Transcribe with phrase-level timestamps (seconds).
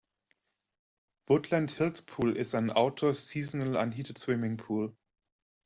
[1.29, 4.95] Woodland Hills Pool is an outdoor seasonal unheated swimming pool.